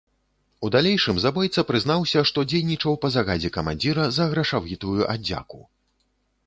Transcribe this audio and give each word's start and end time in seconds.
У 0.67 0.69
далейшым 0.75 1.19
забойца 1.25 1.63
прызнаўся, 1.71 2.23
што 2.31 2.45
дзейнічаў 2.55 2.93
па 3.05 3.13
загадзе 3.17 3.53
камандзіра 3.59 4.09
за 4.19 4.29
грашавітую 4.35 5.01
аддзяку. 5.15 5.61